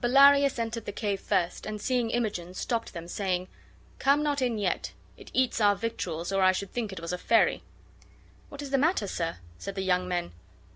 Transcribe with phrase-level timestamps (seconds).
[0.00, 3.46] Bellarius entered the cave first, and, seeing Imogen, stopped them, saying:"
[4.00, 4.92] Come not in yet.
[5.16, 7.62] It eats our victuals, or I should think it was a fairy."
[8.48, 10.32] "What is the matter, sir?" said the young men.